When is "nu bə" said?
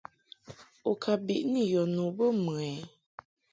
1.95-2.25